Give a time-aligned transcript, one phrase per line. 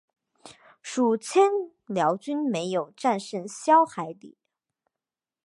[0.81, 1.43] 数千
[1.85, 4.35] 辽军没有战胜萧海里。